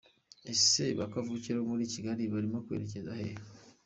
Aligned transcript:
Ese 0.53 0.83
ba 0.97 1.05
Kavukire 1.13 1.57
bo 1.59 1.67
muri 1.71 1.91
Kigali 1.93 2.23
barimo 2.33 2.57
kwerekeza 2.65 3.11
hehe 3.19 3.37